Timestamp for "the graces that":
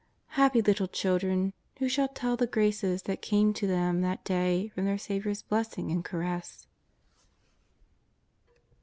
2.35-3.21